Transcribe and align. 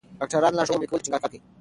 ډاکټران 0.19 0.53
لارښوونې 0.55 0.77
عملي 0.77 0.87
کولو 0.89 0.99
ته 1.01 1.05
ټینګار 1.05 1.21
کوي. 1.31 1.39